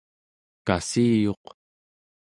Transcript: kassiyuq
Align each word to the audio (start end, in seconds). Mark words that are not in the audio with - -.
kassiyuq 0.67 1.45